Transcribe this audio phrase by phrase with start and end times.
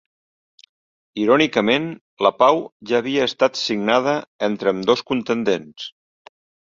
[1.25, 1.85] Irònicament,
[2.27, 2.63] la pau
[2.93, 4.17] ja havia estat signada
[4.49, 5.87] entre ambdós contendents.